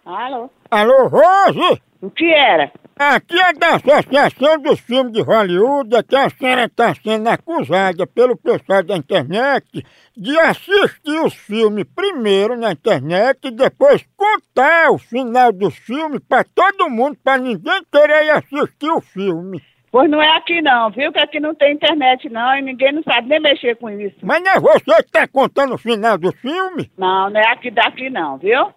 Alô? 0.06 0.50
Alô, 0.70 1.08
Rose? 1.08 1.82
O 2.02 2.10
que 2.10 2.26
era? 2.34 2.72
Aqui 3.04 3.36
é 3.36 3.52
da 3.54 3.78
Associação 3.78 4.62
dos 4.62 4.80
Filmes 4.80 5.12
de 5.12 5.24
Hollywood 5.24 5.96
é 5.96 6.04
que 6.04 6.16
a 6.16 6.30
senhora 6.30 6.66
está 6.66 6.94
sendo 6.94 7.28
acusada 7.30 8.06
pelo 8.06 8.38
pessoal 8.38 8.84
da 8.84 8.96
internet 8.96 9.84
de 10.16 10.40
assistir 10.40 11.20
os 11.26 11.34
filmes 11.34 11.84
primeiro 11.96 12.56
na 12.56 12.74
internet 12.74 13.40
e 13.46 13.50
depois 13.50 14.08
contar 14.16 14.92
o 14.92 15.00
final 15.00 15.52
dos 15.52 15.76
filmes 15.80 16.20
para 16.30 16.44
todo 16.44 16.92
mundo, 16.92 17.18
para 17.24 17.40
ninguém 17.40 17.82
querer 17.92 18.26
ir 18.26 18.30
assistir 18.30 18.92
o 18.92 19.02
filme. 19.02 19.60
Pois 19.92 20.08
não 20.08 20.22
é 20.22 20.38
aqui 20.38 20.62
não, 20.62 20.92
viu? 20.92 21.12
Que 21.12 21.20
aqui 21.20 21.40
não 21.40 21.56
tem 21.56 21.74
internet 21.74 22.30
não 22.30 22.56
e 22.56 22.62
ninguém 22.62 22.94
não 22.94 23.02
sabe 23.02 23.30
nem 23.30 23.42
mexer 23.42 23.78
com 23.78 23.90
isso. 23.90 24.18
Mas 24.22 24.44
não 24.44 24.52
é 24.52 24.60
você 24.60 24.96
que 24.98 25.08
está 25.08 25.28
contando 25.28 25.74
o 25.74 25.80
final 25.80 26.20
do 26.20 26.32
filme? 26.34 26.92
Não, 26.96 27.32
não 27.32 27.42
é 27.42 27.52
aqui 27.52 27.72
daqui 27.72 28.12
não, 28.12 28.38
viu? 28.38 28.72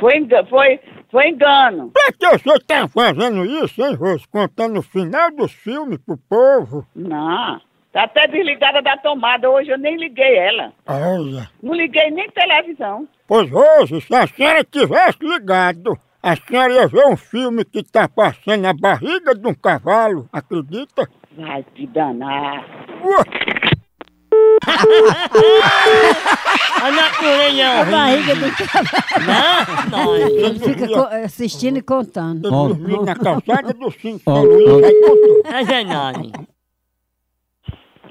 Foi, 0.00 0.26
foi, 0.50 0.80
foi 1.12 1.28
engano. 1.28 1.92
Pra 1.92 2.10
que 2.10 2.38
você 2.38 2.54
está 2.54 2.88
fazendo 2.88 3.44
isso, 3.44 3.84
hein, 3.84 3.94
Rose? 3.94 4.26
Contando 4.26 4.78
o 4.78 4.82
final 4.82 5.30
dos 5.30 5.52
filmes 5.52 5.98
pro 5.98 6.16
povo? 6.16 6.86
Não, 6.96 7.60
tá 7.92 8.04
até 8.04 8.26
desligada 8.26 8.80
da 8.80 8.96
tomada. 8.96 9.50
Hoje 9.50 9.70
eu 9.70 9.78
nem 9.78 9.98
liguei 9.98 10.38
ela. 10.38 10.72
Olha. 10.86 11.50
Não 11.62 11.74
liguei 11.74 12.10
nem 12.10 12.30
televisão. 12.30 13.06
Pois 13.28 13.50
Rose, 13.50 14.00
se 14.00 14.14
a 14.14 14.26
senhora 14.26 14.64
tivesse 14.64 15.18
ligado, 15.20 15.98
a 16.22 16.34
senhora 16.34 16.72
ia 16.72 16.88
ver 16.88 17.06
um 17.06 17.16
filme 17.16 17.62
que 17.62 17.82
tá 17.82 18.08
passando 18.08 18.62
na 18.62 18.72
barriga 18.72 19.34
de 19.34 19.46
um 19.46 19.54
cavalo, 19.54 20.26
acredita? 20.32 21.06
Vai 21.36 21.62
te 21.74 21.86
danar. 21.88 22.64
A 26.82 26.90
natureza 26.90 27.62
é 27.62 27.80
A 27.80 27.84
barriga 27.84 28.34
do 28.34 29.90
Não, 29.90 30.16
Ele 30.16 30.58
fica 30.58 30.88
co- 30.88 31.14
assistindo 31.24 31.76
e 31.78 31.82
contando. 31.82 32.46
Eu 32.46 32.50
dormi 32.50 33.04
na 33.04 33.14
calçada 33.14 33.72
do 33.72 33.90
cinto, 33.92 34.22
Ó, 34.26 34.32
ó. 34.32 34.84
aí 34.84 35.00
contou. 35.02 35.42
É 35.44 35.64
verdade. 35.64 36.32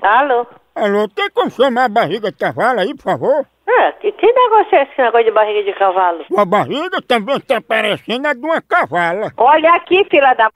Alô? 0.02 0.48
Alô, 0.74 1.08
tem 1.10 1.30
como 1.32 1.52
chamar 1.52 1.86
a 1.86 1.90
barriga 1.90 2.32
de 2.32 2.38
cavalo 2.38 2.80
aí, 2.80 2.96
por 2.96 3.04
favor? 3.04 3.46
É, 3.68 3.92
que, 3.94 4.12
que 4.14 4.26
negócio 4.32 4.76
é 4.76 4.84
esse 4.84 5.02
negócio 5.02 5.26
de 5.26 5.32
barriga 5.32 5.64
de 5.64 5.78
cavalo? 5.78 6.24
Sua 6.28 6.46
barriga 6.46 7.02
também 7.02 7.40
tá 7.42 7.62
parecendo 7.62 8.28
a 8.28 8.34
de 8.34 8.40
uma 8.40 8.62
cavala. 8.62 9.32
Olha 9.38 9.70
aqui, 9.76 10.04
filha 10.10 10.34
da 10.34 10.46
p... 10.50 10.54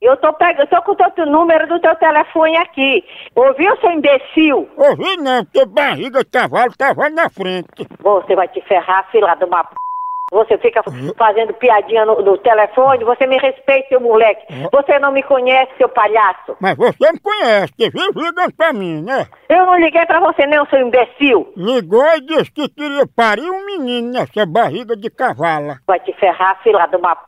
Eu 0.00 0.16
tô, 0.16 0.32
pegando, 0.32 0.60
eu 0.60 0.66
tô 0.66 0.80
com 0.82 0.92
o 0.92 1.10
teu 1.10 1.26
número 1.26 1.66
do 1.68 1.78
teu 1.78 1.94
telefone 1.96 2.56
aqui. 2.56 3.04
Ouviu, 3.34 3.76
seu 3.76 3.90
imbecil? 3.90 4.66
Ouvi 4.74 5.16
não, 5.18 5.44
porque 5.44 5.66
barriga 5.66 6.20
de 6.20 6.30
cavalo 6.30 6.72
tava 6.76 7.10
na 7.10 7.28
frente. 7.28 7.86
Você 8.02 8.34
vai 8.34 8.48
te 8.48 8.62
ferrar, 8.62 9.06
filha 9.10 9.34
de 9.34 9.44
uma 9.44 9.62
p... 9.62 9.74
Você 10.32 10.56
fica 10.58 10.80
fazendo 11.18 11.52
piadinha 11.54 12.06
no, 12.06 12.22
no 12.22 12.38
telefone, 12.38 13.04
você 13.04 13.26
me 13.26 13.36
respeita, 13.36 13.88
seu 13.88 14.00
moleque. 14.00 14.46
Você 14.72 14.96
não 15.00 15.10
me 15.10 15.24
conhece, 15.24 15.72
seu 15.76 15.88
palhaço. 15.88 16.56
Mas 16.60 16.76
você 16.76 17.12
me 17.12 17.18
conhece, 17.18 17.74
vive 17.76 18.12
ligando 18.14 18.54
pra 18.56 18.72
mim, 18.72 19.02
né? 19.02 19.26
Eu 19.48 19.66
não 19.66 19.76
liguei 19.76 20.06
pra 20.06 20.20
você 20.20 20.46
não, 20.46 20.64
seu 20.66 20.80
imbecil. 20.80 21.52
Ligou 21.56 22.06
e 22.14 22.20
disse 22.20 22.52
que 22.52 22.68
queria 22.68 23.06
parir 23.08 23.50
um 23.50 23.66
menino 23.66 24.12
nessa 24.12 24.46
barriga 24.46 24.96
de 24.96 25.10
cavala. 25.10 25.78
Vai 25.86 25.98
te 25.98 26.12
ferrar, 26.12 26.62
filha 26.62 26.86
de 26.86 26.96
uma 26.96 27.16
p... 27.16 27.22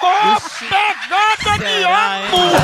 Ô, 0.00 0.40
pegada 0.68 1.58
de 1.58 1.84
amor! 1.84 2.56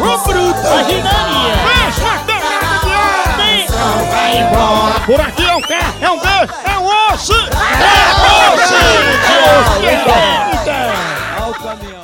Ô, 0.00 0.18
bruto! 0.18 0.60
Imaginaria! 0.60 1.54
Fecha 1.66 2.08
a 2.08 2.18
pegada 2.24 2.74
de 2.82 2.92
amor! 2.92 4.10
Vai 4.10 4.32
embora! 4.38 4.96
Por 5.06 5.20
aqui 5.20 5.44
é 5.48 5.54
um 5.56 5.60
K, 5.62 5.74
é 6.00 6.10
um 6.10 6.18
B, 6.18 6.26
é 6.64 6.78
um 6.78 6.86
osso! 7.12 7.32
É 7.32 7.36
osso! 8.54 8.74
É 9.84 9.96
osso! 10.04 10.68
É 10.68 11.42
o 11.48 11.54
caminhão! 11.54 12.01